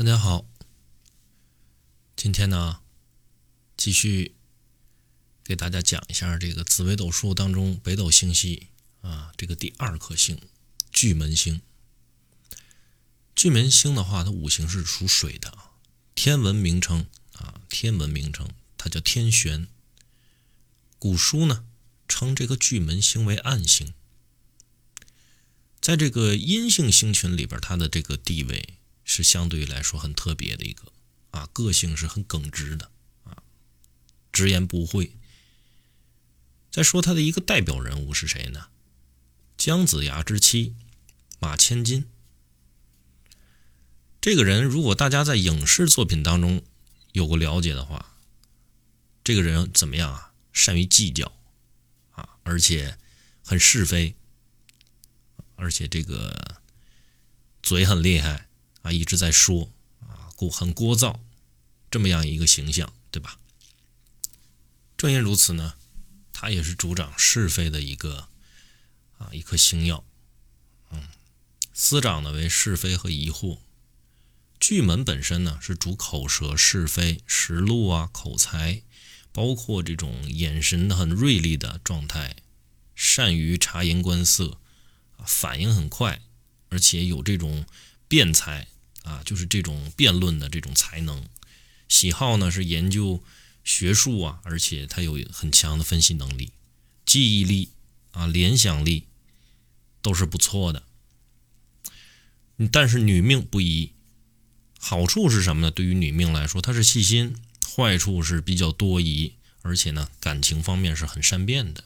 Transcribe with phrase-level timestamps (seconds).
[0.00, 0.46] 大家好，
[2.16, 2.80] 今天呢，
[3.76, 4.34] 继续
[5.44, 8.68] 给大家讲一下这个紫微斗数当中北斗星系
[9.02, 10.40] 啊，这个第二颗星
[10.90, 11.60] 巨门星。
[13.36, 15.52] 巨门星的话，它五行是属水的，
[16.14, 18.48] 天文名称啊，天文名称
[18.78, 19.68] 它叫天璇。
[20.98, 21.66] 古书呢
[22.08, 23.92] 称这个巨门星为暗星，
[25.78, 28.76] 在这个阴性星群里边，它的这个地位。
[29.12, 30.84] 是相对来说很特别的一个
[31.32, 32.92] 啊，个性是很耿直的
[33.24, 33.42] 啊，
[34.30, 35.16] 直言不讳。
[36.70, 38.68] 再说他的一个代表人物是谁呢？
[39.58, 40.76] 姜子牙之妻
[41.40, 42.06] 马千金。
[44.20, 46.62] 这个人如果大家在影视作品当中
[47.10, 48.14] 有过了解的话，
[49.24, 50.32] 这个人怎么样啊？
[50.52, 51.32] 善于计较
[52.12, 52.96] 啊，而且
[53.44, 54.14] 很是非，
[55.56, 56.60] 而且这个
[57.60, 58.46] 嘴很厉害。
[58.82, 59.70] 啊，一直在说
[60.00, 61.18] 啊，故很聒噪，
[61.90, 63.38] 这么样一个形象，对吧？
[64.96, 65.74] 正因如此呢，
[66.32, 68.28] 他也是主掌是非的一个
[69.18, 70.02] 啊一颗星耀，
[70.90, 71.08] 嗯，
[71.74, 73.58] 司掌呢为是非和疑惑。
[74.58, 78.82] 巨门本身呢是主口舌是非、实录啊、口才，
[79.32, 82.36] 包括这种眼神很锐利的状态，
[82.94, 84.58] 善于察言观色，
[85.16, 86.22] 啊，反应很快，
[86.70, 87.66] 而且有这种。
[88.10, 88.66] 辩才
[89.04, 91.24] 啊，就是这种辩论的这种才能。
[91.88, 93.22] 喜好呢是研究
[93.62, 96.50] 学术啊，而且他有很强的分析能力、
[97.06, 97.68] 记忆力
[98.10, 99.04] 啊、联想力
[100.02, 100.82] 都是不错的。
[102.72, 103.92] 但是女命不宜，
[104.80, 105.70] 好处是什么呢？
[105.70, 107.34] 对于女命来说，她是细心；
[107.76, 111.84] 坏处是比较多疑，而且呢，感情方面是很善变的。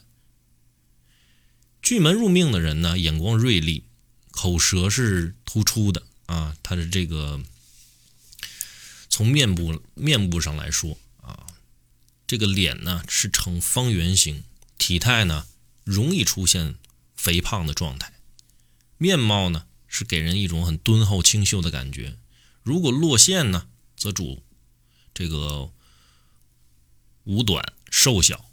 [1.83, 3.83] 巨门入命的人呢，眼光锐利，
[4.31, 6.03] 口舌是突出的。
[6.25, 7.41] 啊，他的这个
[9.09, 11.47] 从面部面部上来说啊，
[12.27, 14.43] 这个脸呢是呈方圆形，
[14.77, 15.47] 体态呢
[15.83, 16.75] 容易出现
[17.15, 18.13] 肥胖的状态，
[18.97, 22.17] 面貌呢是给人一种很敦厚清秀的感觉。
[22.63, 24.43] 如果落线呢，则主
[25.13, 25.71] 这个
[27.23, 28.49] 五短瘦小，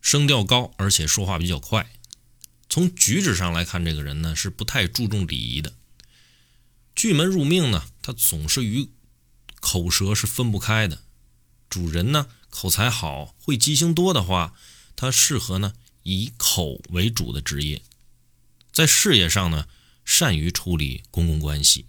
[0.00, 1.90] 声调高，而且说话比较快。
[2.68, 5.74] 从举止上来看，这个人呢是不太注重礼仪的。
[7.00, 8.90] 巨门入命呢，它总是与
[9.58, 11.00] 口舌是分不开的。
[11.70, 14.52] 主人呢，口才好，会吉星多的话，
[14.96, 15.72] 他适合呢
[16.02, 17.80] 以口为主的职业。
[18.70, 19.66] 在事业上呢，
[20.04, 21.86] 善于处理公共关系，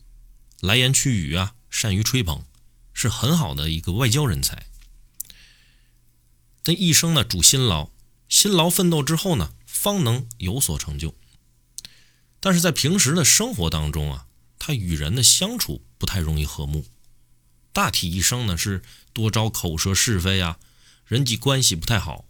[0.61, 2.45] 来言去语啊，善于吹捧，
[2.93, 4.65] 是很好的一个外交人才。
[6.63, 7.89] 但一生呢主辛劳，
[8.29, 11.13] 辛劳奋斗之后呢，方能有所成就。
[12.39, 14.27] 但是在平时的生活当中啊。
[14.63, 16.85] 他与人的相处不太容易和睦，
[17.73, 20.59] 大体一生呢是多招口舌是非啊，
[21.07, 22.25] 人际关系不太好，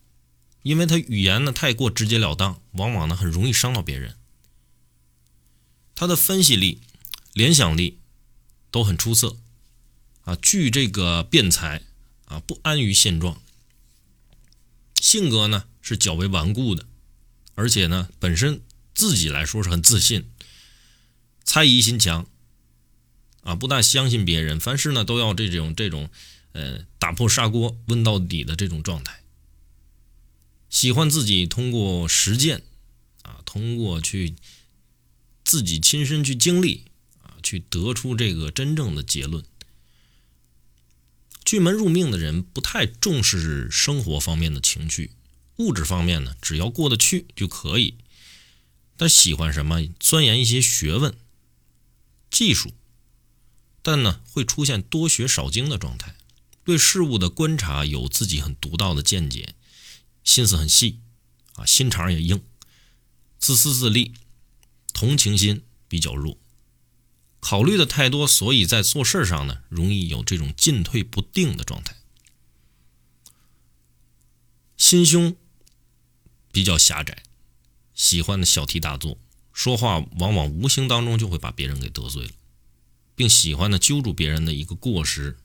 [0.63, 4.15] 因为他语言呢太过直截了当，往往呢很容易伤到别人。
[5.93, 6.79] 他的分析力、
[7.33, 7.99] 联想力
[8.71, 9.35] 都很出色
[10.21, 11.81] 啊，具这个辩才
[12.27, 13.41] 啊，不安于现状，
[15.01, 16.87] 性格呢是较为顽固的，
[17.55, 18.61] 而且呢本身
[18.95, 20.31] 自己来说是很自信。
[21.43, 22.27] 猜疑心强，
[23.41, 26.09] 啊，不大相信别人，凡事呢都要这种这种，
[26.53, 29.21] 呃，打破砂锅问到底的这种状态。
[30.69, 32.63] 喜欢自己通过实践，
[33.23, 34.35] 啊，通过去
[35.43, 36.85] 自己亲身去经历，
[37.21, 39.43] 啊，去得出这个真正的结论。
[41.43, 45.11] 巨门入命的人不太重视生活方面的情趣，
[45.57, 47.95] 物质方面呢，只要过得去就可以。
[48.95, 49.81] 但喜欢什么？
[49.99, 51.13] 钻研一些学问。
[52.31, 52.73] 技术，
[53.83, 56.15] 但呢会出现多学少精的状态，
[56.63, 59.53] 对事物的观察有自己很独到的见解，
[60.23, 61.01] 心思很细，
[61.55, 62.41] 啊心肠也硬，
[63.37, 64.13] 自私自利，
[64.93, 66.37] 同情心比较弱，
[67.41, 71.97] 考虑的太多，所以在做事上呢容易有这种进退不定的状态，
[74.77, 75.35] 心胸
[76.51, 77.23] 比较狭窄，
[77.93, 79.17] 喜欢的小题大做。
[79.53, 82.31] 说话往往无形当中就会把别人给得罪了，
[83.15, 85.37] 并喜欢呢揪住别人的一个过失，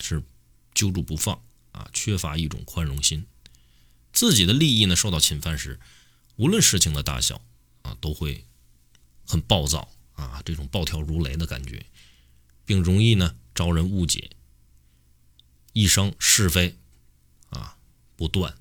[0.00, 0.22] 是
[0.74, 1.40] 揪住不放
[1.72, 3.26] 啊，缺乏一种宽容心。
[4.12, 5.78] 自己的利益呢受到侵犯时，
[6.36, 7.40] 无论事情的大小
[7.82, 8.44] 啊，都会
[9.26, 11.84] 很暴躁啊，这种暴跳如雷的感觉，
[12.64, 14.30] 并容易呢招人误解。
[15.74, 16.76] 一生是非
[17.50, 17.76] 啊
[18.16, 18.56] 不断，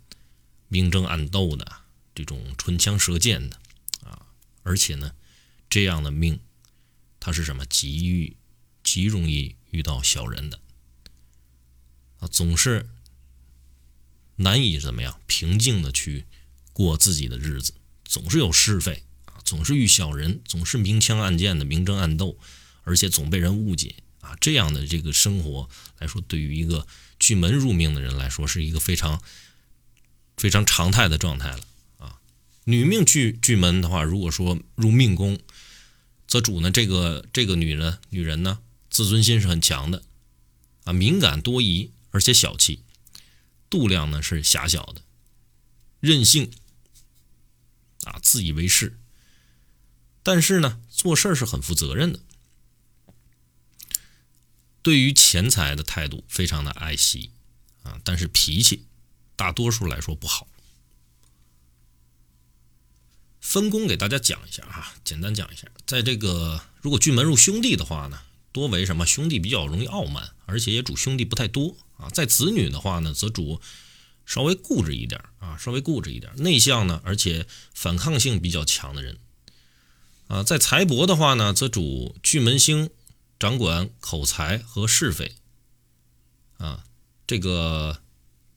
[0.67, 1.65] 明争暗斗的
[2.13, 3.59] 这种唇枪舌剑的。
[4.67, 5.13] 而且呢，
[5.69, 6.41] 这样的命，
[7.21, 7.65] 它是什么？
[7.65, 8.35] 极遇、
[8.83, 10.59] 极容易遇到小人的
[12.19, 12.89] 啊，总是
[14.35, 16.25] 难以怎么样平静的去
[16.73, 17.73] 过自己的日子，
[18.03, 22.37] 总是有是非啊，总是遇小人，总是明枪暗箭的明争暗斗，
[22.83, 25.69] 而且总被人误解啊，这样的这个生活
[25.99, 26.85] 来说，对于一个
[27.19, 29.23] 巨门入命的人来说，是一个非常
[30.35, 31.66] 非常常态的状态了。
[32.69, 35.39] 女命巨巨门的话，如果说入命宫。
[36.27, 38.59] 则主呢，这个这个女人女人呢，
[38.89, 40.03] 自尊心是很强的，
[40.83, 42.83] 啊，敏感多疑，而且小气，
[43.69, 45.01] 度量呢是狭小的，
[46.01, 46.51] 任性，
[48.03, 48.99] 啊，自以为是。
[50.21, 52.19] 但是呢，做事是很负责任的，
[54.81, 57.31] 对于钱财的态度非常的爱惜，
[57.83, 58.83] 啊，但是脾气
[59.37, 60.45] 大多数来说不好。
[63.57, 68.21] 分工给大家讲一下哈，简单讲一下，在这个如果巨门入兄弟的话呢，
[68.51, 72.07] 多为什么兄弟比较容易傲慢，而且也主兄弟不太多啊。
[72.13, 73.59] 在子女的话呢，则主
[74.27, 79.17] 稍微固执一点啊，稍微固执一点，内向呢，而且反抗性比较强的人
[80.27, 80.43] 啊。
[80.43, 82.91] 在财帛的话呢，则主巨门星
[83.39, 85.33] 掌管口才和是非
[86.59, 86.83] 啊。
[87.25, 88.03] 这个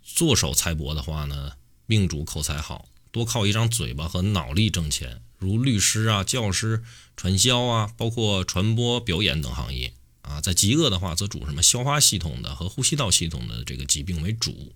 [0.05, 1.53] 坐守财帛的话呢，
[1.87, 2.87] 命主口才好。
[3.12, 6.84] 多靠一张嘴巴和脑力挣钱，如律师啊、教师、
[7.16, 9.92] 传销啊，包括传播、表演等行业
[10.22, 10.40] 啊。
[10.40, 14.74] 在极恶的话，则主什么消化系统的和呼吸道系统的这个疾病为主。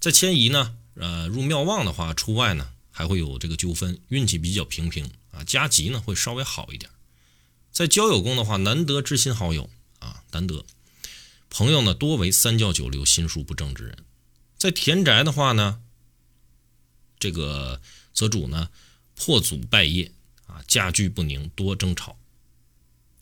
[0.00, 5.44] 在迁移呢，呃，入庙旺的话，出外呢还会有这个纠纷，运气比较平平啊。
[5.44, 6.90] 加吉呢会稍微好一点。
[7.70, 9.68] 在交友宫的话，难得知心好友
[9.98, 10.64] 啊，难得
[11.50, 13.98] 朋友呢多为三教九流、心术不正之人。
[14.56, 15.82] 在田宅的话呢。
[17.20, 17.80] 这个
[18.12, 18.70] 则主呢，
[19.14, 20.10] 破祖败业
[20.46, 22.16] 啊，家居不宁，多争吵。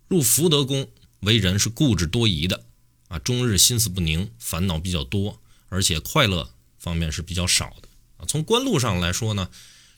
[0.07, 0.89] 入福德宫
[1.21, 2.65] 为人是固执多疑的
[3.09, 6.49] 啊，终日心思不宁，烦恼比较多，而且快乐
[6.79, 8.25] 方面是比较少的啊。
[8.27, 9.51] 从官路上来说呢，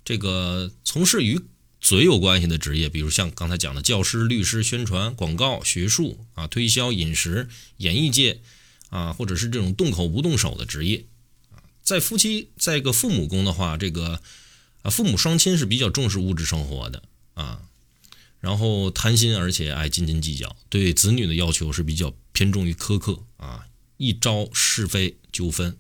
[0.05, 1.41] 这个从事与
[1.81, 8.41] 嘴有关系的职业，比如像刚才讲的教师、律师、宣传、广告、学术啊、推销、饮食、演艺界
[8.89, 11.05] 啊，或者是这种动口不动手的职业。
[11.91, 14.23] 在夫妻在一个父母宫的话，这个
[14.83, 17.03] 啊父母双亲是比较重视物质生活的
[17.35, 17.63] 啊，
[18.39, 23.67] 然后贪心而且爱斤斤计较，对子女的要求是比较偏重于苛刻啊，
[23.97, 25.77] 一招是非纠纷。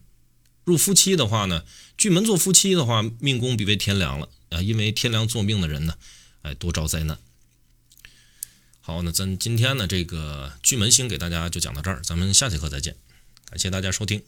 [0.64, 1.64] 入夫妻的话呢，
[1.96, 5.94] 巨门做夫妻的话，命宫比为天梁了啊，因为天梁做命的人呢，
[6.42, 7.16] 哎多招灾难。
[8.80, 12.96] 好，那咱今天呢这个巨门星给大家就讲到这儿，咱们下节课再见，
[13.48, 14.20] 感谢大家收听。